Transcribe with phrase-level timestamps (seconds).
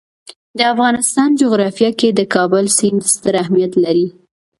[0.57, 4.07] د افغانستان جغرافیه کې د کابل سیند ستر اهمیت لري.